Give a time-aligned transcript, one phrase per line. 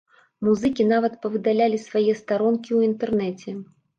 [0.45, 3.49] Музыкі нават павыдалялі свае старонкі ў інтэрнэце.